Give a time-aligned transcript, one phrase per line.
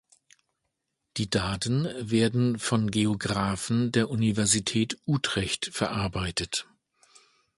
[1.17, 6.67] Die Daten werden von Geographen der Universität Utrecht verarbeitet.